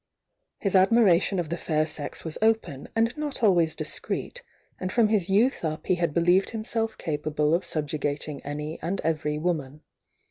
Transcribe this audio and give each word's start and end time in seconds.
His 0.57 0.75
admiration 0.75 1.37
of 1.37 1.49
the 1.49 1.57
fair 1.57 1.85
sex 1.85 2.23
was 2.23 2.39
open 2.41 2.89
and 2.95 3.15
not 3.17 3.43
always 3.43 3.73
h 3.75 3.81
S' 3.81 3.99
"^Ifr"™ 3.99 4.33
h« 5.15 5.29
youth 5.29 5.63
up 5.63 5.85
he 5.85 5.93
had 6.01 6.11
believed 6.11 6.53
himsdf 6.53 6.97
capable 6.97 7.53
of 7.53 7.61
subjugatmg 7.61 8.41
any 8.43 8.79
and 8.81 8.99
every 9.03 9.37
wom 9.37 9.59
an. 9.61 9.81